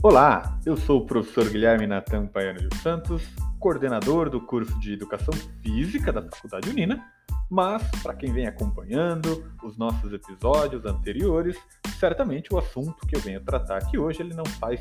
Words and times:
Olá, 0.00 0.56
eu 0.64 0.76
sou 0.76 1.00
o 1.00 1.06
professor 1.06 1.50
Guilherme 1.50 1.84
Natan 1.84 2.28
Paiano 2.28 2.60
dos 2.60 2.78
Santos, 2.78 3.20
coordenador 3.58 4.30
do 4.30 4.40
curso 4.40 4.78
de 4.78 4.92
Educação 4.92 5.34
Física 5.60 6.12
da 6.12 6.22
Faculdade 6.22 6.70
Unina, 6.70 7.04
mas 7.50 7.82
para 8.00 8.14
quem 8.14 8.32
vem 8.32 8.46
acompanhando 8.46 9.52
os 9.60 9.76
nossos 9.76 10.12
episódios 10.12 10.86
anteriores, 10.86 11.58
certamente 11.98 12.54
o 12.54 12.58
assunto 12.58 13.04
que 13.08 13.16
eu 13.16 13.20
venho 13.20 13.40
tratar 13.40 13.78
aqui 13.78 13.98
hoje 13.98 14.22
ele 14.22 14.34
não 14.34 14.44
faz 14.44 14.80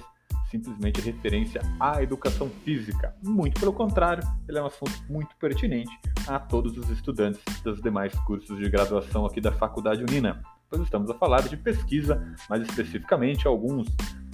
simplesmente 0.52 1.02
referência 1.02 1.62
à 1.80 2.04
educação 2.04 2.48
física. 2.64 3.16
Muito 3.24 3.60
pelo 3.60 3.74
contrário, 3.74 4.24
ele 4.48 4.60
é 4.60 4.62
um 4.62 4.68
assunto 4.68 4.94
muito 5.10 5.36
pertinente 5.38 5.90
a 6.28 6.38
todos 6.38 6.78
os 6.78 6.92
estudantes 6.92 7.42
dos 7.64 7.82
demais 7.82 8.14
cursos 8.20 8.56
de 8.56 8.70
graduação 8.70 9.26
aqui 9.26 9.42
da 9.42 9.52
Faculdade 9.52 10.04
Unina. 10.04 10.44
Pois 10.70 10.84
estamos 10.84 11.10
a 11.10 11.16
falar 11.16 11.42
de 11.42 11.58
pesquisa, 11.58 12.36
mais 12.48 12.62
especificamente 12.62 13.48
alguns 13.48 13.88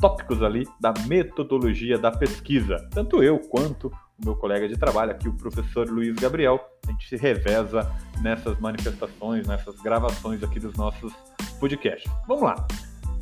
tópicos 0.03 0.43
ali 0.43 0.67
da 0.81 0.93
metodologia 1.07 1.97
da 1.97 2.11
pesquisa. 2.11 2.75
Tanto 2.91 3.23
eu 3.23 3.39
quanto 3.39 3.87
o 3.87 4.25
meu 4.25 4.35
colega 4.35 4.67
de 4.67 4.75
trabalho 4.75 5.11
aqui, 5.11 5.29
o 5.29 5.33
professor 5.33 5.89
Luiz 5.89 6.13
Gabriel, 6.17 6.59
a 6.85 6.91
gente 6.91 7.07
se 7.07 7.15
reveza 7.15 7.89
nessas 8.21 8.59
manifestações, 8.59 9.47
nessas 9.47 9.79
gravações 9.79 10.43
aqui 10.43 10.59
dos 10.59 10.75
nossos 10.75 11.13
podcasts. 11.57 12.11
Vamos 12.27 12.43
lá. 12.43 12.67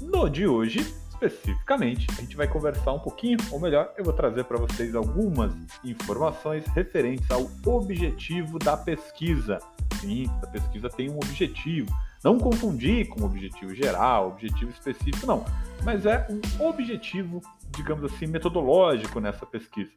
No 0.02 0.28
de 0.28 0.48
hoje, 0.48 0.80
especificamente, 1.12 2.08
a 2.18 2.22
gente 2.22 2.36
vai 2.36 2.48
conversar 2.48 2.94
um 2.94 3.00
pouquinho, 3.00 3.38
ou 3.52 3.60
melhor, 3.60 3.94
eu 3.96 4.04
vou 4.04 4.14
trazer 4.14 4.46
para 4.46 4.58
vocês 4.58 4.96
algumas 4.96 5.54
informações 5.84 6.66
referentes 6.70 7.30
ao 7.30 7.48
objetivo 7.64 8.58
da 8.58 8.76
pesquisa. 8.76 9.60
Sim, 10.00 10.26
a 10.42 10.48
pesquisa 10.48 10.90
tem 10.90 11.12
um 11.12 11.18
objetivo. 11.18 11.96
Não 12.24 12.38
confundir 12.38 13.08
com 13.08 13.24
objetivo 13.24 13.74
geral, 13.74 14.30
objetivo 14.30 14.72
específico, 14.72 15.26
não. 15.26 15.44
Mas 15.84 16.06
é 16.06 16.28
um 16.30 16.66
objetivo, 16.68 17.42
digamos 17.76 18.12
assim, 18.12 18.28
metodológico 18.28 19.20
nessa 19.20 19.46
pesquisa. 19.46 19.92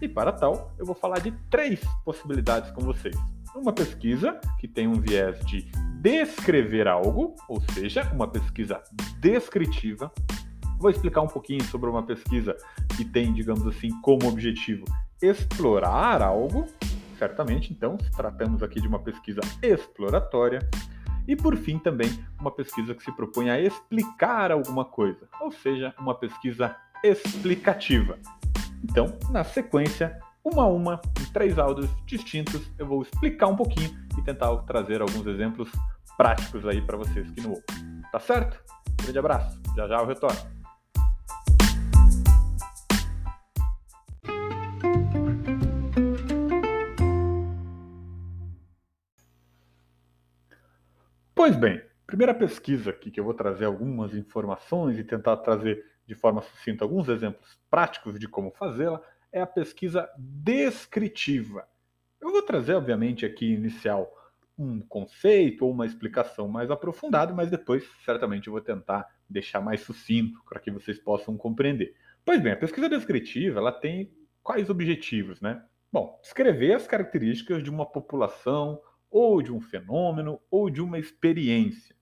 E 0.00 0.08
para 0.08 0.32
tal, 0.32 0.72
eu 0.78 0.84
vou 0.84 0.94
falar 0.94 1.20
de 1.20 1.30
três 1.50 1.80
possibilidades 2.04 2.70
com 2.72 2.82
vocês. 2.82 3.16
Uma 3.54 3.72
pesquisa 3.72 4.40
que 4.58 4.66
tem 4.68 4.86
um 4.86 5.00
viés 5.00 5.38
de 5.46 5.70
descrever 6.00 6.88
algo, 6.88 7.34
ou 7.48 7.60
seja, 7.72 8.10
uma 8.12 8.26
pesquisa 8.26 8.82
descritiva, 9.20 10.12
Vou 10.82 10.90
explicar 10.90 11.20
um 11.20 11.28
pouquinho 11.28 11.62
sobre 11.62 11.88
uma 11.88 12.02
pesquisa 12.02 12.56
que 12.96 13.04
tem, 13.04 13.32
digamos 13.32 13.64
assim, 13.68 13.88
como 14.00 14.26
objetivo 14.26 14.84
explorar 15.22 16.20
algo, 16.20 16.66
certamente, 17.16 17.72
então, 17.72 17.96
tratamos 18.16 18.64
aqui 18.64 18.80
de 18.80 18.88
uma 18.88 18.98
pesquisa 18.98 19.40
exploratória. 19.62 20.58
E 21.26 21.36
por 21.36 21.56
fim, 21.56 21.78
também, 21.78 22.08
uma 22.40 22.50
pesquisa 22.50 22.94
que 22.94 23.02
se 23.02 23.12
propõe 23.12 23.50
a 23.50 23.60
explicar 23.60 24.50
alguma 24.50 24.84
coisa, 24.84 25.28
ou 25.40 25.52
seja, 25.52 25.94
uma 25.98 26.14
pesquisa 26.14 26.74
explicativa. 27.02 28.18
Então, 28.82 29.16
na 29.30 29.44
sequência, 29.44 30.18
uma 30.44 30.64
a 30.64 30.66
uma, 30.66 31.00
em 31.20 31.32
três 31.32 31.58
áudios 31.58 31.88
distintos, 32.04 32.70
eu 32.78 32.86
vou 32.86 33.02
explicar 33.02 33.46
um 33.46 33.56
pouquinho 33.56 33.90
e 34.18 34.22
tentar 34.22 34.54
trazer 34.58 35.00
alguns 35.00 35.26
exemplos 35.26 35.70
práticos 36.16 36.66
aí 36.66 36.80
para 36.80 36.96
vocês 36.96 37.30
que 37.30 37.40
não 37.40 37.50
ouvem. 37.50 37.64
Tá 38.10 38.18
certo? 38.18 38.60
Grande 39.02 39.18
abraço, 39.18 39.60
já 39.76 39.86
já 39.86 39.98
eu 39.98 40.06
retorno. 40.06 40.61
Pois 51.44 51.56
bem, 51.56 51.82
primeira 52.06 52.32
pesquisa 52.32 52.90
aqui 52.90 53.10
que 53.10 53.18
eu 53.18 53.24
vou 53.24 53.34
trazer 53.34 53.64
algumas 53.64 54.14
informações 54.14 54.96
e 54.96 55.02
tentar 55.02 55.38
trazer 55.38 55.84
de 56.06 56.14
forma 56.14 56.40
sucinta 56.40 56.84
alguns 56.84 57.08
exemplos 57.08 57.58
práticos 57.68 58.16
de 58.16 58.28
como 58.28 58.52
fazê-la 58.52 59.02
é 59.32 59.40
a 59.40 59.46
pesquisa 59.46 60.08
descritiva. 60.16 61.66
Eu 62.20 62.30
vou 62.30 62.42
trazer, 62.42 62.74
obviamente, 62.74 63.26
aqui 63.26 63.54
inicial 63.54 64.08
um 64.56 64.80
conceito 64.82 65.66
ou 65.66 65.72
uma 65.72 65.84
explicação 65.84 66.46
mais 66.46 66.70
aprofundada, 66.70 67.34
mas 67.34 67.50
depois 67.50 67.84
certamente 68.04 68.46
eu 68.46 68.52
vou 68.52 68.62
tentar 68.62 69.04
deixar 69.28 69.60
mais 69.60 69.80
sucinto 69.80 70.40
para 70.48 70.60
que 70.60 70.70
vocês 70.70 71.00
possam 71.00 71.36
compreender. 71.36 71.92
Pois 72.24 72.40
bem, 72.40 72.52
a 72.52 72.56
pesquisa 72.56 72.88
descritiva 72.88 73.58
ela 73.58 73.72
tem 73.72 74.12
quais 74.44 74.70
objetivos, 74.70 75.40
né? 75.40 75.60
Bom, 75.92 76.20
descrever 76.22 76.74
as 76.74 76.86
características 76.86 77.64
de 77.64 77.68
uma 77.68 77.84
população 77.84 78.80
ou 79.12 79.42
de 79.42 79.52
um 79.52 79.60
fenômeno, 79.60 80.40
ou 80.50 80.70
de 80.70 80.80
uma 80.80 80.98
experiência. 80.98 81.94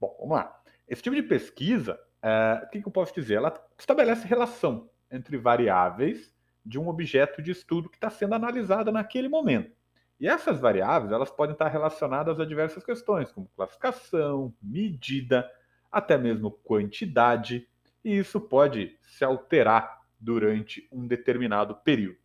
Bom, 0.00 0.16
vamos 0.18 0.36
lá. 0.36 0.62
Esse 0.88 1.02
tipo 1.02 1.14
de 1.14 1.22
pesquisa, 1.22 2.00
é, 2.22 2.62
o 2.64 2.70
que, 2.70 2.80
que 2.80 2.88
eu 2.88 2.92
posso 2.92 3.14
dizer? 3.14 3.34
Ela 3.34 3.54
estabelece 3.78 4.26
relação 4.26 4.88
entre 5.10 5.36
variáveis 5.36 6.34
de 6.64 6.78
um 6.78 6.88
objeto 6.88 7.42
de 7.42 7.50
estudo 7.50 7.90
que 7.90 7.96
está 7.96 8.08
sendo 8.08 8.34
analisado 8.34 8.90
naquele 8.90 9.28
momento. 9.28 9.70
E 10.18 10.26
essas 10.26 10.58
variáveis 10.58 11.12
elas 11.12 11.30
podem 11.30 11.52
estar 11.52 11.68
relacionadas 11.68 12.40
a 12.40 12.44
diversas 12.44 12.84
questões, 12.84 13.30
como 13.30 13.50
classificação, 13.54 14.54
medida, 14.62 15.50
até 15.92 16.16
mesmo 16.16 16.50
quantidade, 16.50 17.68
e 18.04 18.18
isso 18.18 18.40
pode 18.40 18.98
se 19.02 19.24
alterar 19.24 20.00
durante 20.18 20.88
um 20.92 21.06
determinado 21.06 21.74
período. 21.76 22.18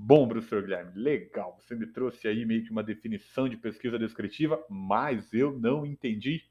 Bom, 0.00 0.28
professor 0.28 0.62
Guilherme, 0.62 0.92
legal. 0.94 1.58
Você 1.58 1.74
me 1.74 1.84
trouxe 1.84 2.28
aí 2.28 2.46
meio 2.46 2.62
que 2.62 2.70
uma 2.70 2.84
definição 2.84 3.48
de 3.48 3.56
pesquisa 3.56 3.98
descritiva, 3.98 4.64
mas 4.70 5.34
eu 5.34 5.58
não 5.58 5.84
entendi 5.84 6.44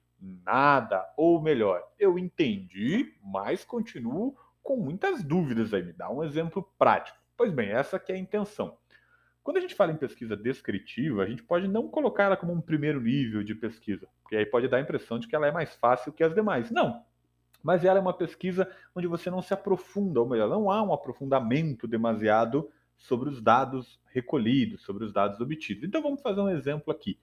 nada. 0.46 1.02
Ou 1.16 1.42
melhor, 1.42 1.82
eu 1.98 2.20
entendi, 2.20 3.16
mas 3.24 3.64
continuo 3.64 4.36
com 4.62 4.76
muitas 4.76 5.24
dúvidas 5.24 5.74
aí. 5.74 5.82
Me 5.82 5.94
dá 5.94 6.12
um 6.12 6.26
exemplo 6.26 6.62
prático. 6.78 7.18
Pois 7.38 7.54
bem, 7.54 7.70
essa 7.70 7.98
que 7.98 8.12
é 8.12 8.16
a 8.16 8.20
intenção. 8.20 8.78
Quando 9.42 9.56
a 9.56 9.62
gente 9.62 9.76
fala 9.76 9.94
em 9.94 9.98
pesquisa 9.98 10.36
descritiva, 10.36 11.24
a 11.24 11.26
gente 11.26 11.42
pode 11.42 11.70
não 11.70 11.88
colocar 11.88 12.26
ela 12.26 12.36
como 12.36 12.52
um 12.52 12.60
primeiro 12.60 13.00
nível 13.00 13.42
de 13.44 13.56
pesquisa, 13.56 14.10
porque 14.22 14.36
aí 14.36 14.46
pode 14.46 14.68
dar 14.68 14.76
a 14.76 14.82
impressão 14.82 15.18
de 15.18 15.26
que 15.26 15.34
ela 15.34 15.48
é 15.48 15.54
mais 15.54 15.74
fácil 15.74 16.12
que 16.12 16.22
as 16.22 16.36
demais. 16.36 16.70
Não. 16.70 17.02
Mas 17.64 17.86
ela 17.86 17.98
é 17.98 18.02
uma 18.02 18.14
pesquisa 18.14 18.70
onde 18.94 19.08
você 19.08 19.30
não 19.30 19.42
se 19.42 19.54
aprofunda, 19.54 20.20
ou 20.20 20.28
melhor, 20.28 20.50
não 20.50 20.70
há 20.70 20.84
um 20.84 20.92
aprofundamento 20.92 21.88
demasiado 21.88 22.70
sobre 22.98 23.30
os 23.30 23.42
dados 23.42 24.00
recolhidos, 24.08 24.82
sobre 24.82 25.06
os 25.06 25.14
dados 25.14 25.40
obtidos. 25.40 25.84
Então 25.84 26.02
vamos 26.02 26.22
fazer 26.22 26.42
um 26.42 26.50
exemplo 26.50 26.92
aqui. 26.92 27.20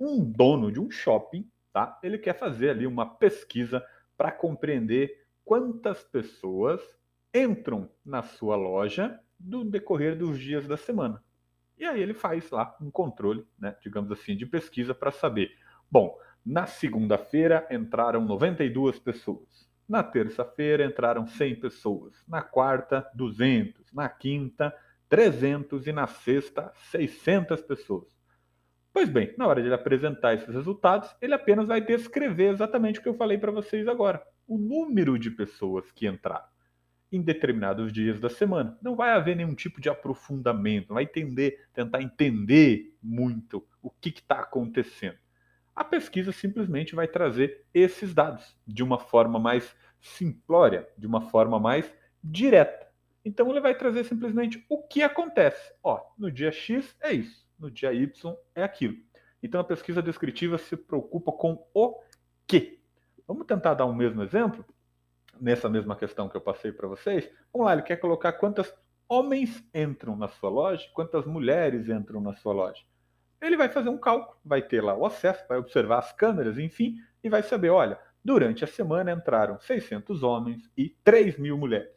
Um 0.00 0.24
dono 0.24 0.72
de 0.72 0.80
um 0.80 0.90
shopping, 0.90 1.48
tá? 1.72 1.98
Ele 2.02 2.18
quer 2.18 2.38
fazer 2.38 2.70
ali 2.70 2.86
uma 2.86 3.06
pesquisa 3.06 3.84
para 4.16 4.32
compreender 4.32 5.26
quantas 5.44 6.02
pessoas 6.02 6.80
entram 7.34 7.90
na 8.04 8.22
sua 8.22 8.56
loja 8.56 9.20
no 9.38 9.64
decorrer 9.64 10.16
dos 10.16 10.38
dias 10.38 10.66
da 10.66 10.76
semana. 10.76 11.22
E 11.78 11.84
aí 11.84 12.00
ele 12.00 12.14
faz 12.14 12.50
lá 12.50 12.76
um 12.80 12.90
controle, 12.90 13.46
né, 13.58 13.74
digamos 13.80 14.10
assim, 14.12 14.36
de 14.36 14.46
pesquisa 14.46 14.94
para 14.94 15.10
saber. 15.10 15.50
Bom, 15.90 16.16
na 16.44 16.66
segunda-feira 16.66 17.66
entraram 17.70 18.24
92 18.24 18.98
pessoas. 18.98 19.68
Na 19.88 20.02
terça-feira 20.02 20.84
entraram 20.84 21.26
100 21.26 21.56
pessoas. 21.56 22.24
Na 22.26 22.40
quarta, 22.40 23.08
200. 23.14 23.92
Na 23.92 24.08
quinta, 24.08 24.74
300 25.12 25.86
e 25.86 25.92
na 25.92 26.06
sexta 26.06 26.72
600 26.90 27.60
pessoas. 27.60 28.08
Pois 28.90 29.10
bem, 29.10 29.34
na 29.36 29.46
hora 29.46 29.60
de 29.60 29.68
ele 29.68 29.74
apresentar 29.74 30.32
esses 30.32 30.48
resultados, 30.48 31.14
ele 31.20 31.34
apenas 31.34 31.68
vai 31.68 31.82
descrever 31.82 32.48
exatamente 32.48 32.98
o 32.98 33.02
que 33.02 33.10
eu 33.10 33.14
falei 33.14 33.36
para 33.36 33.52
vocês 33.52 33.86
agora: 33.86 34.22
o 34.48 34.56
número 34.56 35.18
de 35.18 35.30
pessoas 35.30 35.92
que 35.92 36.08
entraram 36.08 36.46
em 37.12 37.20
determinados 37.20 37.92
dias 37.92 38.18
da 38.18 38.30
semana. 38.30 38.78
Não 38.80 38.96
vai 38.96 39.10
haver 39.10 39.36
nenhum 39.36 39.54
tipo 39.54 39.82
de 39.82 39.90
aprofundamento, 39.90 40.88
não 40.88 40.94
vai 40.94 41.04
entender, 41.04 41.62
tentar 41.74 42.00
entender 42.00 42.96
muito 43.02 43.62
o 43.82 43.90
que 43.90 44.08
está 44.08 44.40
acontecendo. 44.40 45.18
A 45.76 45.84
pesquisa 45.84 46.32
simplesmente 46.32 46.94
vai 46.94 47.06
trazer 47.06 47.66
esses 47.74 48.14
dados 48.14 48.58
de 48.66 48.82
uma 48.82 48.98
forma 48.98 49.38
mais 49.38 49.76
simplória, 50.00 50.88
de 50.96 51.06
uma 51.06 51.20
forma 51.20 51.60
mais 51.60 51.92
direta. 52.24 52.81
Então 53.24 53.50
ele 53.50 53.60
vai 53.60 53.74
trazer 53.74 54.04
simplesmente 54.04 54.64
o 54.68 54.82
que 54.82 55.02
acontece. 55.02 55.72
Ó, 55.82 56.00
no 56.18 56.30
dia 56.30 56.50
X 56.50 56.96
é 57.00 57.12
isso, 57.12 57.46
no 57.58 57.70
dia 57.70 57.92
Y 57.92 58.36
é 58.54 58.62
aquilo. 58.62 58.96
Então 59.42 59.60
a 59.60 59.64
pesquisa 59.64 60.02
descritiva 60.02 60.58
se 60.58 60.76
preocupa 60.76 61.32
com 61.32 61.66
o 61.72 62.00
que. 62.46 62.80
Vamos 63.26 63.46
tentar 63.46 63.74
dar 63.74 63.86
um 63.86 63.94
mesmo 63.94 64.22
exemplo 64.22 64.64
nessa 65.40 65.68
mesma 65.68 65.96
questão 65.96 66.28
que 66.28 66.36
eu 66.36 66.40
passei 66.40 66.72
para 66.72 66.88
vocês. 66.88 67.28
Vamos 67.52 67.66
lá, 67.66 67.72
ele 67.72 67.82
quer 67.82 67.96
colocar 67.96 68.32
quantas 68.32 68.72
homens 69.08 69.62
entram 69.74 70.16
na 70.16 70.28
sua 70.28 70.50
loja, 70.50 70.88
quantas 70.94 71.26
mulheres 71.26 71.88
entram 71.88 72.20
na 72.20 72.34
sua 72.34 72.52
loja. 72.52 72.82
Ele 73.40 73.56
vai 73.56 73.68
fazer 73.68 73.88
um 73.88 73.98
cálculo, 73.98 74.38
vai 74.44 74.62
ter 74.62 74.80
lá 74.80 74.94
o 74.94 75.04
acesso, 75.04 75.44
vai 75.48 75.58
observar 75.58 75.98
as 75.98 76.12
câmeras, 76.12 76.58
enfim, 76.58 76.96
e 77.22 77.28
vai 77.28 77.42
saber, 77.42 77.70
olha, 77.70 77.98
durante 78.24 78.62
a 78.64 78.68
semana 78.68 79.10
entraram 79.12 79.58
600 79.58 80.22
homens 80.22 80.70
e 80.76 80.90
3 81.02 81.38
mil 81.38 81.58
mulheres. 81.58 81.90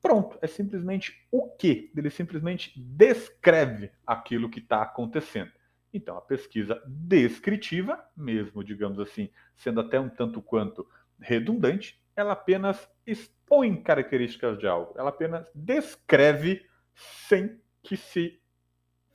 Pronto, 0.00 0.38
é 0.40 0.46
simplesmente 0.46 1.26
o 1.30 1.48
que? 1.48 1.92
Ele 1.96 2.10
simplesmente 2.10 2.72
descreve 2.78 3.90
aquilo 4.06 4.48
que 4.48 4.60
está 4.60 4.82
acontecendo. 4.82 5.50
Então, 5.92 6.16
a 6.16 6.20
pesquisa 6.20 6.80
descritiva, 6.86 8.04
mesmo, 8.16 8.62
digamos 8.62 9.00
assim, 9.00 9.30
sendo 9.56 9.80
até 9.80 9.98
um 9.98 10.08
tanto 10.08 10.40
quanto 10.40 10.86
redundante, 11.20 12.00
ela 12.14 12.32
apenas 12.32 12.88
impõe 13.06 13.82
características 13.82 14.58
de 14.58 14.66
algo, 14.66 14.94
ela 14.98 15.10
apenas 15.10 15.50
descreve 15.54 16.66
sem 16.94 17.60
que 17.82 17.96
se 17.96 18.40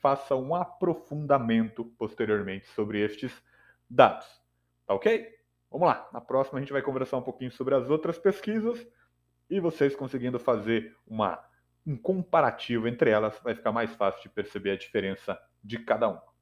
faça 0.02 0.36
um 0.36 0.56
aprofundamento 0.56 1.86
posteriormente 1.98 2.68
sobre 2.68 3.00
estes 3.00 3.32
dados. 3.90 4.26
Tá 4.86 4.94
ok? 4.94 5.30
Vamos 5.72 5.88
lá. 5.88 6.10
Na 6.12 6.20
próxima 6.20 6.60
a 6.60 6.62
gente 6.62 6.74
vai 6.74 6.82
conversar 6.82 7.18
um 7.18 7.22
pouquinho 7.22 7.52
sobre 7.52 7.76
as 7.76 7.90
outras 7.90 8.18
pesquisas 8.18 8.86
e 9.50 9.60
vocês 9.60 9.96
conseguindo 9.96 10.40
fazer 10.40 10.96
uma, 11.06 11.44
um 11.86 11.98
comparativo 11.98 12.88
entre 12.88 13.10
elas, 13.10 13.40
vai 13.44 13.56
ficar 13.56 13.72
mais 13.72 13.94
fácil 13.96 14.22
de 14.24 14.30
perceber 14.30 14.72
a 14.72 14.78
diferença 14.78 15.40
de 15.64 15.80
cada 15.80 16.08
uma. 16.08 16.34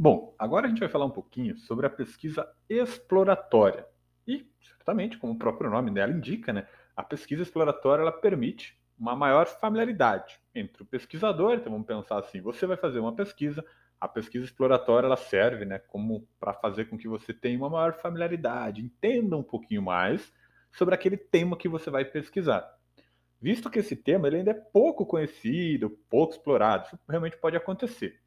Bom, 0.00 0.32
agora 0.38 0.66
a 0.66 0.68
gente 0.68 0.78
vai 0.78 0.88
falar 0.88 1.06
um 1.06 1.10
pouquinho 1.10 1.58
sobre 1.58 1.84
a 1.84 1.90
pesquisa 1.90 2.48
exploratória. 2.68 3.84
E, 4.26 4.48
certamente, 4.62 5.18
como 5.18 5.32
o 5.32 5.38
próprio 5.38 5.68
nome 5.68 5.90
dela 5.90 6.12
indica, 6.12 6.52
né, 6.52 6.68
a 6.96 7.02
pesquisa 7.02 7.42
exploratória 7.42 8.02
ela 8.02 8.12
permite 8.12 8.78
uma 8.96 9.16
maior 9.16 9.46
familiaridade 9.46 10.38
entre 10.54 10.82
o 10.82 10.86
pesquisador. 10.86 11.54
Então, 11.54 11.72
vamos 11.72 11.86
pensar 11.86 12.18
assim: 12.18 12.40
você 12.40 12.64
vai 12.64 12.76
fazer 12.76 13.00
uma 13.00 13.12
pesquisa, 13.12 13.64
a 14.00 14.06
pesquisa 14.06 14.44
exploratória 14.44 15.06
ela 15.06 15.16
serve 15.16 15.64
né, 15.64 15.78
como 15.78 16.26
para 16.38 16.52
fazer 16.54 16.86
com 16.86 16.96
que 16.96 17.08
você 17.08 17.32
tenha 17.32 17.58
uma 17.58 17.70
maior 17.70 17.94
familiaridade, 17.94 18.80
entenda 18.80 19.36
um 19.36 19.42
pouquinho 19.42 19.82
mais 19.82 20.32
sobre 20.72 20.94
aquele 20.94 21.16
tema 21.16 21.56
que 21.56 21.68
você 21.68 21.90
vai 21.90 22.04
pesquisar. 22.04 22.68
Visto 23.40 23.70
que 23.70 23.78
esse 23.78 23.96
tema 23.96 24.26
ele 24.26 24.38
ainda 24.38 24.50
é 24.50 24.54
pouco 24.54 25.06
conhecido, 25.06 25.98
pouco 26.08 26.34
explorado, 26.34 26.86
isso 26.86 26.98
realmente 27.08 27.36
pode 27.36 27.56
acontecer. 27.56 28.20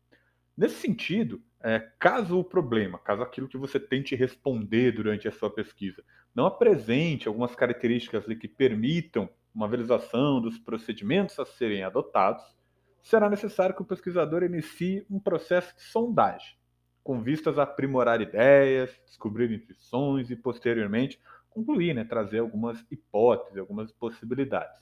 Nesse 0.57 0.75
sentido, 0.75 1.41
é, 1.61 1.79
caso 1.99 2.37
o 2.37 2.43
problema, 2.43 2.99
caso 2.99 3.21
aquilo 3.21 3.47
que 3.47 3.57
você 3.57 3.79
tente 3.79 4.15
responder 4.15 4.91
durante 4.91 5.27
a 5.27 5.31
sua 5.31 5.49
pesquisa 5.49 6.03
não 6.33 6.45
apresente 6.45 7.27
algumas 7.27 7.55
características 7.55 8.25
que 8.25 8.47
permitam 8.47 9.29
uma 9.53 9.67
visualização 9.67 10.41
dos 10.41 10.57
procedimentos 10.57 11.37
a 11.39 11.45
serem 11.45 11.83
adotados, 11.83 12.43
será 13.01 13.29
necessário 13.29 13.75
que 13.75 13.81
o 13.81 13.85
pesquisador 13.85 14.43
inicie 14.43 15.05
um 15.09 15.19
processo 15.19 15.75
de 15.75 15.83
sondagem, 15.83 16.55
com 17.03 17.21
vistas 17.21 17.57
a 17.57 17.63
aprimorar 17.63 18.21
ideias, 18.21 18.91
descobrir 19.05 19.51
intuições 19.51 20.29
e, 20.29 20.35
posteriormente, 20.35 21.19
concluir, 21.49 21.93
né, 21.93 22.03
trazer 22.03 22.39
algumas 22.39 22.85
hipóteses, 22.91 23.57
algumas 23.57 23.91
possibilidades. 23.91 24.81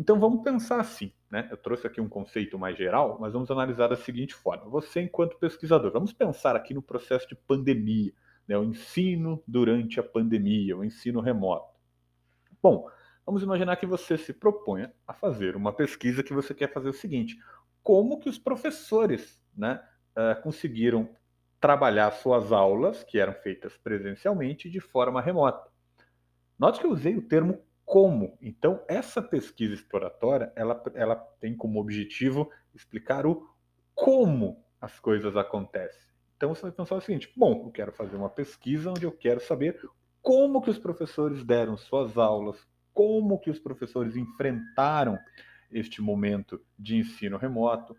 Então 0.00 0.18
vamos 0.18 0.42
pensar 0.42 0.80
assim, 0.80 1.12
né? 1.30 1.46
Eu 1.50 1.58
trouxe 1.58 1.86
aqui 1.86 2.00
um 2.00 2.08
conceito 2.08 2.58
mais 2.58 2.74
geral, 2.74 3.18
mas 3.20 3.34
vamos 3.34 3.50
analisar 3.50 3.88
da 3.88 3.96
seguinte 3.96 4.34
forma: 4.34 4.64
você, 4.64 5.02
enquanto 5.02 5.38
pesquisador, 5.38 5.92
vamos 5.92 6.10
pensar 6.10 6.56
aqui 6.56 6.72
no 6.72 6.80
processo 6.80 7.28
de 7.28 7.34
pandemia, 7.34 8.10
né? 8.48 8.56
o 8.56 8.64
ensino 8.64 9.42
durante 9.46 10.00
a 10.00 10.02
pandemia, 10.02 10.74
o 10.74 10.82
ensino 10.82 11.20
remoto. 11.20 11.78
Bom, 12.62 12.88
vamos 13.30 13.44
imaginar 13.44 13.76
que 13.76 13.86
você 13.86 14.18
se 14.18 14.32
proponha 14.32 14.92
a 15.06 15.14
fazer 15.14 15.54
uma 15.54 15.72
pesquisa 15.72 16.20
que 16.20 16.32
você 16.32 16.52
quer 16.52 16.72
fazer 16.72 16.88
o 16.88 16.92
seguinte: 16.92 17.38
como 17.80 18.18
que 18.18 18.28
os 18.28 18.36
professores, 18.36 19.40
né, 19.56 19.80
uh, 20.16 20.42
conseguiram 20.42 21.08
trabalhar 21.60 22.10
suas 22.10 22.50
aulas, 22.50 23.04
que 23.04 23.20
eram 23.20 23.32
feitas 23.32 23.76
presencialmente, 23.76 24.68
de 24.68 24.80
forma 24.80 25.22
remota? 25.22 25.70
Note 26.58 26.80
que 26.80 26.86
eu 26.86 26.90
usei 26.90 27.16
o 27.16 27.22
termo 27.22 27.62
como. 27.84 28.36
Então, 28.42 28.82
essa 28.88 29.22
pesquisa 29.22 29.74
exploratória, 29.74 30.52
ela, 30.56 30.82
ela 30.96 31.14
tem 31.40 31.56
como 31.56 31.80
objetivo 31.80 32.50
explicar 32.74 33.26
o 33.26 33.48
como 33.94 34.64
as 34.80 34.98
coisas 34.98 35.36
acontecem. 35.36 36.10
Então, 36.36 36.52
você 36.52 36.62
vai 36.62 36.72
pensar 36.72 36.96
o 36.96 37.00
seguinte, 37.00 37.32
bom, 37.36 37.66
eu 37.66 37.70
quero 37.70 37.92
fazer 37.92 38.16
uma 38.16 38.28
pesquisa 38.28 38.90
onde 38.90 39.04
eu 39.04 39.12
quero 39.12 39.40
saber 39.40 39.80
como 40.20 40.60
que 40.60 40.70
os 40.70 40.78
professores 40.78 41.44
deram 41.44 41.76
suas 41.76 42.18
aulas, 42.18 42.68
como 43.00 43.38
que 43.38 43.48
os 43.48 43.58
professores 43.58 44.14
enfrentaram 44.14 45.18
este 45.72 46.02
momento 46.02 46.60
de 46.78 46.98
ensino 46.98 47.38
remoto, 47.38 47.96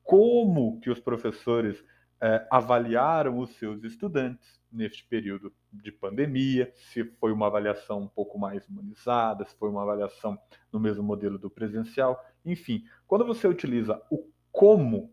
como 0.00 0.78
que 0.78 0.88
os 0.88 1.00
professores 1.00 1.84
é, 2.20 2.46
avaliaram 2.48 3.40
os 3.40 3.50
seus 3.56 3.82
estudantes 3.82 4.62
neste 4.70 5.04
período 5.08 5.52
de 5.72 5.90
pandemia, 5.90 6.72
se 6.72 7.02
foi 7.02 7.32
uma 7.32 7.48
avaliação 7.48 8.02
um 8.02 8.06
pouco 8.06 8.38
mais 8.38 8.64
humanizada, 8.68 9.44
se 9.44 9.56
foi 9.56 9.70
uma 9.70 9.82
avaliação 9.82 10.38
no 10.72 10.78
mesmo 10.78 11.02
modelo 11.02 11.36
do 11.36 11.50
presencial, 11.50 12.24
enfim, 12.44 12.84
quando 13.08 13.26
você 13.26 13.48
utiliza 13.48 14.00
o 14.08 14.30
como, 14.52 15.12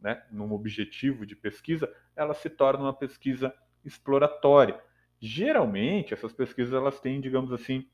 né, 0.00 0.20
num 0.32 0.52
objetivo 0.52 1.24
de 1.24 1.36
pesquisa, 1.36 1.88
ela 2.16 2.34
se 2.34 2.50
torna 2.50 2.82
uma 2.82 2.92
pesquisa 2.92 3.54
exploratória. 3.84 4.82
Geralmente, 5.20 6.12
essas 6.12 6.32
pesquisas 6.32 6.74
elas 6.74 6.98
têm, 6.98 7.20
digamos 7.20 7.52
assim, 7.52 7.88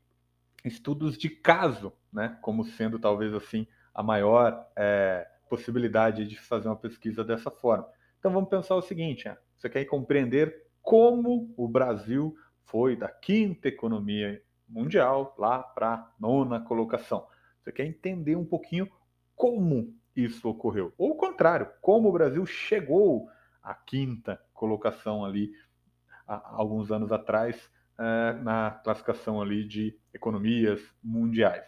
estudos 0.66 1.16
de 1.16 1.28
caso, 1.28 1.92
né, 2.12 2.38
como 2.42 2.64
sendo 2.64 2.98
talvez 2.98 3.32
assim 3.32 3.66
a 3.94 4.02
maior 4.02 4.66
é, 4.76 5.26
possibilidade 5.48 6.26
de 6.26 6.38
fazer 6.38 6.68
uma 6.68 6.76
pesquisa 6.76 7.24
dessa 7.24 7.50
forma. 7.50 7.88
Então 8.18 8.32
vamos 8.32 8.50
pensar 8.50 8.74
o 8.74 8.82
seguinte: 8.82 9.28
né? 9.28 9.36
você 9.56 9.68
quer 9.68 9.84
compreender 9.84 10.66
como 10.82 11.52
o 11.56 11.68
Brasil 11.68 12.36
foi 12.64 12.96
da 12.96 13.08
quinta 13.08 13.68
economia 13.68 14.42
mundial 14.68 15.34
lá 15.38 15.62
para 15.62 15.94
a 15.94 16.12
nona 16.18 16.60
colocação. 16.60 17.26
Você 17.60 17.72
quer 17.72 17.86
entender 17.86 18.36
um 18.36 18.44
pouquinho 18.44 18.90
como 19.34 19.94
isso 20.14 20.48
ocorreu. 20.48 20.92
Ou 20.98 21.12
o 21.12 21.16
contrário, 21.16 21.70
como 21.80 22.08
o 22.08 22.12
Brasil 22.12 22.44
chegou 22.46 23.28
à 23.62 23.74
quinta 23.74 24.40
colocação 24.52 25.24
ali 25.24 25.52
há 26.26 26.54
alguns 26.56 26.90
anos 26.90 27.12
atrás 27.12 27.70
eh, 27.98 28.32
na 28.42 28.70
classificação 28.82 29.40
ali 29.40 29.64
de 29.64 29.98
economias 30.12 30.80
mundiais. 31.02 31.64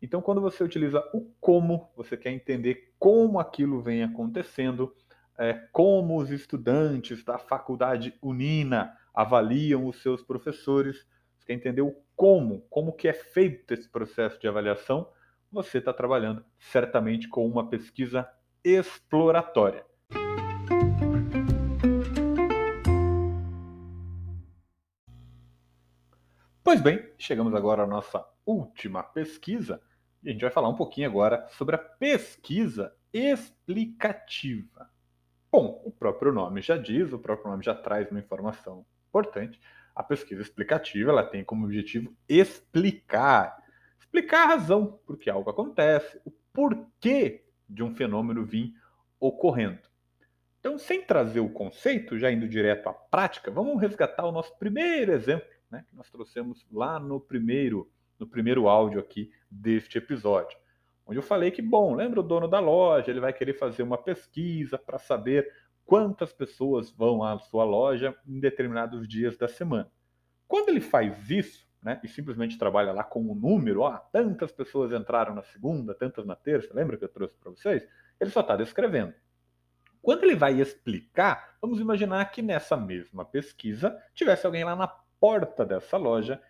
Então, 0.00 0.22
quando 0.22 0.40
você 0.40 0.62
utiliza 0.62 1.02
o 1.12 1.32
como, 1.40 1.90
você 1.96 2.16
quer 2.16 2.30
entender 2.30 2.94
como 2.98 3.40
aquilo 3.40 3.80
vem 3.80 4.02
acontecendo, 4.02 4.94
é, 5.38 5.54
como 5.72 6.18
os 6.18 6.30
estudantes 6.30 7.24
da 7.24 7.38
faculdade 7.38 8.14
Unina 8.20 8.96
avaliam 9.14 9.86
os 9.86 10.02
seus 10.02 10.22
professores. 10.22 11.06
Você 11.36 11.46
quer 11.46 11.54
entender 11.54 11.82
o 11.82 11.94
como, 12.14 12.62
como 12.68 12.92
que 12.92 13.06
é 13.08 13.12
feito 13.12 13.72
esse 13.72 13.88
processo 13.88 14.40
de 14.40 14.48
avaliação? 14.48 15.08
Você 15.50 15.78
está 15.78 15.92
trabalhando 15.92 16.44
certamente 16.58 17.28
com 17.28 17.46
uma 17.46 17.68
pesquisa 17.68 18.28
exploratória. 18.64 19.84
Pois 26.68 26.82
bem, 26.82 27.02
chegamos 27.16 27.54
agora 27.54 27.84
à 27.84 27.86
nossa 27.86 28.22
última 28.44 29.02
pesquisa 29.02 29.80
e 30.22 30.28
a 30.28 30.32
gente 30.32 30.42
vai 30.42 30.50
falar 30.50 30.68
um 30.68 30.76
pouquinho 30.76 31.08
agora 31.08 31.46
sobre 31.48 31.76
a 31.76 31.78
pesquisa 31.78 32.94
explicativa. 33.10 34.90
Bom, 35.50 35.80
o 35.82 35.90
próprio 35.90 36.30
nome 36.30 36.60
já 36.60 36.76
diz, 36.76 37.10
o 37.10 37.18
próprio 37.18 37.50
nome 37.50 37.64
já 37.64 37.74
traz 37.74 38.10
uma 38.10 38.20
informação 38.20 38.84
importante. 39.08 39.58
A 39.94 40.02
pesquisa 40.02 40.42
explicativa 40.42 41.10
ela 41.10 41.24
tem 41.24 41.42
como 41.42 41.64
objetivo 41.64 42.14
explicar, 42.28 43.56
explicar 43.98 44.42
a 44.42 44.48
razão 44.48 45.00
por 45.06 45.16
que 45.16 45.30
algo 45.30 45.48
acontece, 45.48 46.20
o 46.22 46.30
porquê 46.52 47.46
de 47.66 47.82
um 47.82 47.94
fenômeno 47.94 48.44
vir 48.44 48.74
ocorrendo. 49.18 49.88
Então, 50.60 50.76
sem 50.76 51.00
trazer 51.00 51.40
o 51.40 51.48
conceito, 51.48 52.18
já 52.18 52.30
indo 52.30 52.46
direto 52.46 52.90
à 52.90 52.92
prática, 52.92 53.50
vamos 53.50 53.80
resgatar 53.80 54.26
o 54.26 54.32
nosso 54.32 54.54
primeiro 54.58 55.12
exemplo, 55.12 55.48
né, 55.70 55.84
que 55.88 55.96
nós 55.96 56.10
trouxemos 56.10 56.66
lá 56.70 56.98
no 56.98 57.20
primeiro, 57.20 57.90
no 58.18 58.26
primeiro 58.26 58.68
áudio 58.68 59.00
aqui 59.00 59.30
deste 59.50 59.98
episódio 59.98 60.56
onde 61.08 61.18
eu 61.18 61.22
falei 61.22 61.50
que, 61.50 61.62
bom, 61.62 61.94
lembra 61.94 62.20
o 62.20 62.22
dono 62.22 62.46
da 62.46 62.60
loja, 62.60 63.10
ele 63.10 63.18
vai 63.18 63.32
querer 63.32 63.54
fazer 63.54 63.82
uma 63.82 63.96
pesquisa 63.96 64.76
para 64.76 64.98
saber 64.98 65.50
quantas 65.86 66.34
pessoas 66.34 66.90
vão 66.90 67.24
à 67.24 67.38
sua 67.38 67.64
loja 67.64 68.14
em 68.26 68.38
determinados 68.38 69.08
dias 69.08 69.38
da 69.38 69.48
semana. 69.48 69.90
Quando 70.46 70.68
ele 70.68 70.82
faz 70.82 71.30
isso, 71.30 71.66
né, 71.82 71.98
e 72.04 72.08
simplesmente 72.08 72.58
trabalha 72.58 72.92
lá 72.92 73.02
com 73.02 73.22
um 73.22 73.34
número, 73.34 73.80
ó, 73.80 73.96
tantas 74.12 74.52
pessoas 74.52 74.92
entraram 74.92 75.34
na 75.34 75.42
segunda, 75.42 75.94
tantas 75.94 76.26
na 76.26 76.36
terça, 76.36 76.74
lembra 76.74 76.98
que 76.98 77.04
eu 77.04 77.08
trouxe 77.08 77.34
para 77.38 77.50
vocês? 77.50 77.88
Ele 78.20 78.30
só 78.30 78.40
está 78.40 78.54
descrevendo. 78.54 79.14
Quando 80.02 80.24
ele 80.24 80.36
vai 80.36 80.60
explicar, 80.60 81.56
vamos 81.60 81.80
imaginar 81.80 82.26
que 82.26 82.42
nessa 82.42 82.76
mesma 82.76 83.24
pesquisa 83.24 83.98
tivesse 84.14 84.44
alguém 84.44 84.62
lá 84.62 84.76
na 84.76 84.88
porta 85.20 85.64
dessa 85.64 85.96
loja 85.96 86.40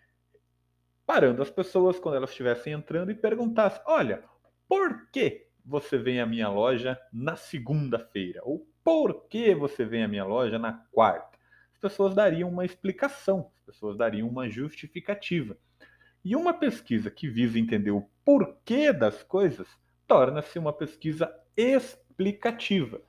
parando 1.05 1.41
as 1.41 1.49
pessoas 1.49 1.99
quando 1.99 2.15
elas 2.15 2.29
estivessem 2.29 2.73
entrando 2.73 3.09
e 3.09 3.15
perguntasse: 3.15 3.81
olha, 3.85 4.23
por 4.67 5.09
que 5.11 5.47
você 5.65 5.97
vem 5.97 6.21
à 6.21 6.25
minha 6.25 6.49
loja 6.49 6.99
na 7.11 7.35
segunda-feira? 7.35 8.41
Ou 8.43 8.67
por 8.83 9.27
que 9.27 9.55
você 9.55 9.83
vem 9.83 10.03
à 10.03 10.07
minha 10.07 10.23
loja 10.23 10.59
na 10.59 10.73
quarta? 10.91 11.37
As 11.73 11.79
pessoas 11.79 12.13
dariam 12.13 12.49
uma 12.49 12.65
explicação, 12.65 13.51
as 13.55 13.61
pessoas 13.61 13.97
dariam 13.97 14.27
uma 14.27 14.49
justificativa. 14.49 15.57
E 16.23 16.35
uma 16.35 16.53
pesquisa 16.53 17.09
que 17.09 17.27
visa 17.27 17.57
entender 17.57 17.91
o 17.91 18.07
porquê 18.23 18.93
das 18.93 19.23
coisas 19.23 19.67
torna-se 20.07 20.59
uma 20.59 20.73
pesquisa 20.73 21.33
explicativa. 21.55 23.01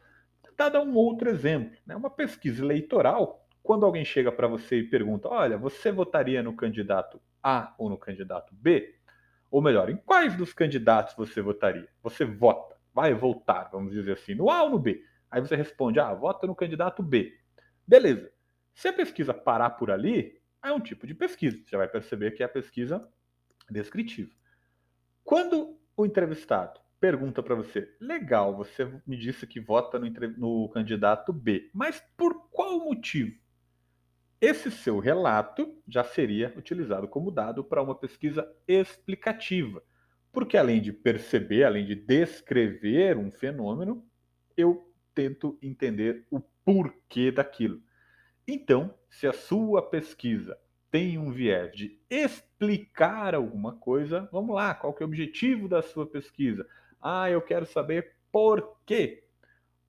dar 0.56 0.80
um 0.80 0.94
outro 0.94 1.28
exemplo. 1.28 1.76
Né? 1.84 1.96
Uma 1.96 2.10
pesquisa 2.10 2.62
eleitoral, 2.62 3.46
quando 3.70 3.86
alguém 3.86 4.04
chega 4.04 4.32
para 4.32 4.48
você 4.48 4.80
e 4.80 4.82
pergunta: 4.82 5.28
olha, 5.28 5.56
você 5.56 5.92
votaria 5.92 6.42
no 6.42 6.56
candidato 6.56 7.22
A 7.40 7.72
ou 7.78 7.88
no 7.88 7.96
candidato 7.96 8.52
B? 8.52 8.96
Ou 9.48 9.62
melhor, 9.62 9.88
em 9.88 9.96
quais 9.96 10.36
dos 10.36 10.52
candidatos 10.52 11.14
você 11.14 11.40
votaria? 11.40 11.88
Você 12.02 12.24
vota, 12.24 12.76
vai 12.92 13.14
votar, 13.14 13.70
vamos 13.70 13.92
dizer 13.92 14.14
assim, 14.14 14.34
no 14.34 14.50
A 14.50 14.64
ou 14.64 14.70
no 14.70 14.78
B? 14.80 15.04
Aí 15.30 15.40
você 15.40 15.54
responde: 15.54 16.00
ah, 16.00 16.12
vota 16.12 16.48
no 16.48 16.54
candidato 16.56 17.00
B. 17.00 17.32
Beleza. 17.86 18.32
Se 18.74 18.88
a 18.88 18.92
pesquisa 18.92 19.32
parar 19.32 19.70
por 19.70 19.88
ali, 19.88 20.42
é 20.64 20.72
um 20.72 20.80
tipo 20.80 21.06
de 21.06 21.14
pesquisa. 21.14 21.56
Você 21.64 21.76
vai 21.76 21.86
perceber 21.86 22.32
que 22.32 22.42
é 22.42 22.46
a 22.46 22.48
pesquisa 22.48 23.08
descritiva. 23.70 24.32
Quando 25.22 25.78
o 25.96 26.04
entrevistado 26.04 26.80
pergunta 26.98 27.40
para 27.40 27.54
você: 27.54 27.88
legal, 28.00 28.56
você 28.56 28.84
me 29.06 29.16
disse 29.16 29.46
que 29.46 29.60
vota 29.60 29.96
no, 29.96 30.10
no, 30.36 30.68
candidato 30.70 31.32
B, 31.32 31.70
mas 31.72 32.02
por 32.16 32.48
qual 32.50 32.80
motivo? 32.80 33.39
Esse 34.40 34.70
seu 34.70 34.98
relato 34.98 35.76
já 35.86 36.02
seria 36.02 36.54
utilizado 36.56 37.06
como 37.06 37.30
dado 37.30 37.62
para 37.62 37.82
uma 37.82 37.94
pesquisa 37.94 38.50
explicativa, 38.66 39.82
porque 40.32 40.56
além 40.56 40.80
de 40.80 40.94
perceber, 40.94 41.64
além 41.64 41.84
de 41.84 41.94
descrever 41.94 43.18
um 43.18 43.30
fenômeno, 43.30 44.02
eu 44.56 44.90
tento 45.14 45.58
entender 45.60 46.24
o 46.30 46.40
porquê 46.64 47.30
daquilo. 47.30 47.82
Então, 48.48 48.94
se 49.10 49.26
a 49.26 49.32
sua 49.32 49.82
pesquisa 49.82 50.56
tem 50.90 51.18
um 51.18 51.30
viés 51.30 51.70
de 51.72 52.00
explicar 52.08 53.34
alguma 53.34 53.76
coisa, 53.76 54.26
vamos 54.32 54.54
lá, 54.54 54.74
qual 54.74 54.94
que 54.94 55.02
é 55.02 55.06
o 55.06 55.08
objetivo 55.08 55.68
da 55.68 55.82
sua 55.82 56.06
pesquisa? 56.06 56.66
Ah, 57.00 57.30
eu 57.30 57.42
quero 57.42 57.66
saber 57.66 58.14
por 58.32 58.78
que 58.86 59.22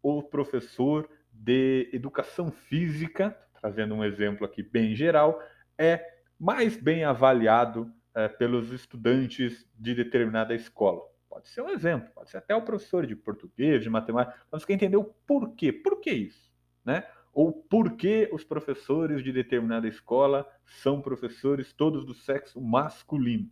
o 0.03 0.21
professor 0.21 1.09
de 1.31 1.89
educação 1.93 2.51
física, 2.51 3.37
trazendo 3.61 3.93
um 3.93 4.03
exemplo 4.03 4.45
aqui 4.45 4.63
bem 4.63 4.95
geral, 4.95 5.41
é 5.77 6.03
mais 6.39 6.75
bem 6.75 7.03
avaliado 7.03 7.91
é, 8.15 8.27
pelos 8.27 8.71
estudantes 8.71 9.67
de 9.77 9.93
determinada 9.93 10.55
escola. 10.55 11.01
Pode 11.29 11.47
ser 11.47 11.61
um 11.61 11.69
exemplo, 11.69 12.09
pode 12.13 12.29
ser 12.29 12.37
até 12.37 12.55
o 12.55 12.63
professor 12.63 13.05
de 13.05 13.15
português, 13.15 13.83
de 13.83 13.89
matemática, 13.89 14.37
mas 14.51 14.65
quer 14.65 14.73
entender 14.73 14.97
o 14.97 15.05
porquê. 15.25 15.71
Por 15.71 16.01
que 16.01 16.11
isso? 16.11 16.51
Né? 16.83 17.05
ou 17.33 17.51
por 17.53 17.95
que 17.95 18.29
os 18.31 18.43
professores 18.43 19.23
de 19.23 19.31
determinada 19.31 19.87
escola 19.87 20.47
são 20.65 21.01
professores 21.01 21.71
todos 21.71 22.05
do 22.05 22.13
sexo 22.13 22.59
masculino. 22.59 23.49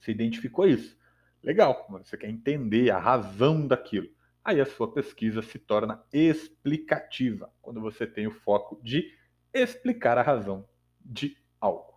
Você 0.00 0.10
identificou 0.10 0.66
isso? 0.66 0.96
Legal, 1.42 1.86
você 1.90 2.16
quer 2.16 2.30
entender 2.30 2.90
a 2.90 2.98
razão 2.98 3.66
daquilo. 3.66 4.08
Aí 4.42 4.60
a 4.60 4.66
sua 4.66 4.90
pesquisa 4.92 5.42
se 5.42 5.58
torna 5.58 6.02
explicativa, 6.12 7.52
quando 7.60 7.80
você 7.80 8.06
tem 8.06 8.26
o 8.26 8.30
foco 8.30 8.80
de 8.82 9.10
explicar 9.54 10.18
a 10.18 10.22
razão 10.22 10.66
de 11.00 11.36
algo. 11.60 11.94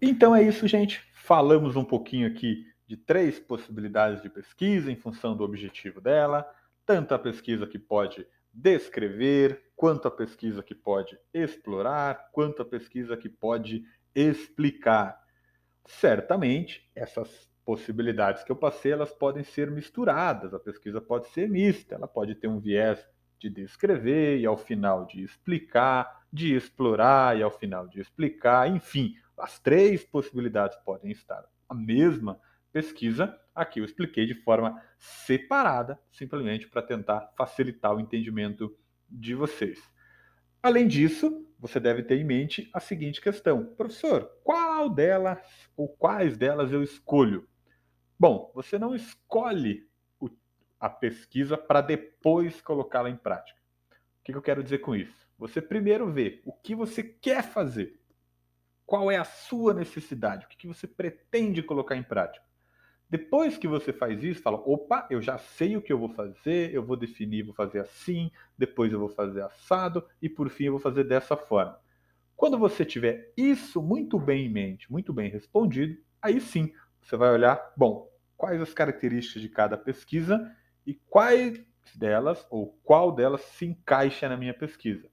Então 0.00 0.36
é 0.36 0.42
isso, 0.42 0.68
gente. 0.68 1.02
Falamos 1.14 1.76
um 1.76 1.84
pouquinho 1.84 2.28
aqui 2.28 2.66
de 2.86 2.96
três 2.96 3.40
possibilidades 3.40 4.22
de 4.22 4.28
pesquisa 4.28 4.92
em 4.92 4.96
função 4.96 5.36
do 5.36 5.42
objetivo 5.42 6.00
dela, 6.00 6.48
tanto 6.86 7.14
a 7.14 7.18
pesquisa 7.18 7.66
que 7.66 7.78
pode 7.78 8.26
descrever, 8.52 9.72
quanto 9.74 10.06
a 10.06 10.10
pesquisa 10.10 10.62
que 10.62 10.74
pode 10.74 11.18
explorar, 11.32 12.30
quanto 12.30 12.62
a 12.62 12.64
pesquisa 12.64 13.16
que 13.16 13.28
pode 13.28 13.82
explicar. 14.14 15.18
Certamente, 15.86 16.88
essas 16.94 17.50
possibilidades 17.64 18.44
que 18.44 18.52
eu 18.52 18.56
passei, 18.56 18.92
elas 18.92 19.12
podem 19.12 19.42
ser 19.42 19.70
misturadas, 19.70 20.52
a 20.52 20.58
pesquisa 20.58 21.00
pode 21.00 21.28
ser 21.28 21.48
mista, 21.48 21.94
ela 21.94 22.06
pode 22.06 22.34
ter 22.34 22.48
um 22.48 22.60
viés 22.60 23.06
de 23.38 23.48
descrever 23.48 24.38
e 24.38 24.46
ao 24.46 24.56
final 24.56 25.06
de 25.06 25.22
explicar, 25.22 26.24
de 26.32 26.54
explorar 26.54 27.38
e 27.38 27.42
ao 27.42 27.50
final 27.50 27.88
de 27.88 28.00
explicar, 28.00 28.68
enfim, 28.68 29.14
as 29.36 29.58
três 29.58 30.04
possibilidades 30.04 30.76
podem 30.84 31.10
estar 31.10 31.44
a 31.68 31.74
mesma 31.74 32.38
pesquisa, 32.72 33.38
aqui 33.54 33.80
eu 33.80 33.84
expliquei 33.84 34.26
de 34.26 34.34
forma 34.34 34.80
separada, 34.98 35.98
simplesmente 36.10 36.68
para 36.68 36.82
tentar 36.82 37.32
facilitar 37.36 37.94
o 37.94 38.00
entendimento 38.00 38.76
de 39.08 39.34
vocês. 39.34 39.78
Além 40.62 40.88
disso, 40.88 41.46
você 41.58 41.78
deve 41.78 42.02
ter 42.02 42.16
em 42.16 42.24
mente 42.24 42.68
a 42.72 42.80
seguinte 42.80 43.20
questão: 43.20 43.64
professor, 43.76 44.30
qual 44.42 44.88
delas 44.88 45.38
ou 45.76 45.88
quais 45.88 46.36
delas 46.36 46.72
eu 46.72 46.82
escolho? 46.82 47.46
Bom, 48.18 48.50
você 48.54 48.78
não 48.78 48.94
escolhe 48.94 49.88
a 50.78 50.88
pesquisa 50.88 51.56
para 51.56 51.80
depois 51.80 52.60
colocá-la 52.60 53.08
em 53.10 53.16
prática. 53.16 53.58
O 54.20 54.24
que 54.24 54.34
eu 54.34 54.42
quero 54.42 54.62
dizer 54.62 54.78
com 54.78 54.94
isso? 54.94 55.26
Você 55.38 55.60
primeiro 55.60 56.10
vê 56.12 56.42
o 56.44 56.52
que 56.52 56.74
você 56.74 57.02
quer 57.02 57.42
fazer, 57.42 57.98
qual 58.86 59.10
é 59.10 59.16
a 59.16 59.24
sua 59.24 59.74
necessidade, 59.74 60.46
o 60.46 60.48
que 60.48 60.68
você 60.68 60.86
pretende 60.86 61.62
colocar 61.62 61.96
em 61.96 62.02
prática. 62.02 62.44
Depois 63.08 63.56
que 63.56 63.68
você 63.68 63.92
faz 63.92 64.22
isso, 64.22 64.42
fala: 64.42 64.58
opa, 64.58 65.06
eu 65.10 65.20
já 65.20 65.38
sei 65.38 65.76
o 65.76 65.82
que 65.82 65.92
eu 65.92 65.98
vou 65.98 66.08
fazer, 66.08 66.74
eu 66.74 66.82
vou 66.82 66.96
definir, 66.96 67.44
vou 67.44 67.54
fazer 67.54 67.80
assim, 67.80 68.30
depois 68.56 68.92
eu 68.92 68.98
vou 68.98 69.08
fazer 69.08 69.42
assado 69.42 70.06
e 70.20 70.28
por 70.28 70.48
fim 70.48 70.64
eu 70.64 70.72
vou 70.72 70.80
fazer 70.80 71.04
dessa 71.04 71.36
forma. 71.36 71.78
Quando 72.36 72.58
você 72.58 72.84
tiver 72.84 73.32
isso 73.36 73.80
muito 73.80 74.18
bem 74.18 74.46
em 74.46 74.48
mente, 74.48 74.90
muito 74.90 75.12
bem 75.12 75.30
respondido, 75.30 75.96
aí 76.20 76.40
sim 76.40 76.72
você 77.04 77.18
vai 77.18 77.30
olhar, 77.30 77.72
bom, 77.76 78.10
quais 78.34 78.60
as 78.62 78.72
características 78.72 79.42
de 79.42 79.48
cada 79.50 79.76
pesquisa 79.76 80.50
e 80.86 80.94
quais 80.94 81.62
delas 81.94 82.46
ou 82.50 82.78
qual 82.82 83.12
delas 83.12 83.42
se 83.42 83.66
encaixa 83.66 84.26
na 84.26 84.38
minha 84.38 84.54
pesquisa. 84.54 85.06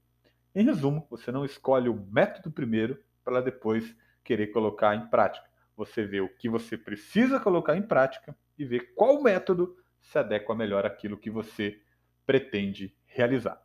Em 0.54 0.64
resumo, 0.64 1.06
você 1.10 1.30
não 1.30 1.44
escolhe 1.44 1.90
o 1.90 2.06
método 2.10 2.50
primeiro 2.50 2.98
para 3.22 3.42
depois 3.42 3.94
querer 4.24 4.48
colocar 4.48 4.94
em 4.94 5.06
prática. 5.08 5.46
Você 5.76 6.02
vê 6.04 6.22
o 6.22 6.34
que 6.34 6.48
você 6.48 6.78
precisa 6.78 7.38
colocar 7.38 7.76
em 7.76 7.82
prática 7.82 8.34
e 8.58 8.64
vê 8.64 8.80
qual 8.80 9.22
método 9.22 9.76
se 10.00 10.18
adequa 10.18 10.54
melhor 10.54 10.86
àquilo 10.86 11.18
que 11.18 11.30
você 11.30 11.78
pretende 12.24 12.96
realizar. 13.04 13.62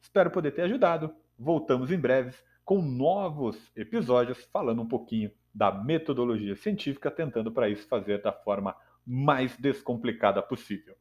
Espero 0.00 0.30
poder 0.30 0.52
ter 0.52 0.62
ajudado. 0.62 1.14
Voltamos 1.38 1.90
em 1.90 1.98
breve 1.98 2.36
com 2.64 2.82
novos 2.82 3.72
episódios 3.74 4.44
falando 4.52 4.82
um 4.82 4.88
pouquinho 4.88 5.30
da 5.54 5.70
metodologia 5.72 6.56
científica, 6.56 7.10
tentando 7.10 7.50
para 7.52 7.68
isso 7.68 7.86
fazer 7.88 8.22
da 8.22 8.32
forma 8.32 8.76
mais 9.06 9.56
descomplicada 9.56 10.40
possível. 10.42 10.96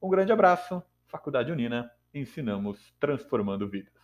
Um 0.00 0.08
grande 0.08 0.32
abraço, 0.32 0.82
Faculdade 1.06 1.50
Unina, 1.50 1.90
ensinamos 2.12 2.94
transformando 3.00 3.68
vidas. 3.68 3.95